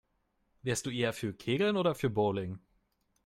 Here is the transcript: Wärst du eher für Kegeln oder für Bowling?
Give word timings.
Wärst 0.63 0.87
du 0.87 0.89
eher 0.89 1.13
für 1.13 1.31
Kegeln 1.31 1.77
oder 1.77 1.93
für 1.93 2.09
Bowling? 2.09 2.57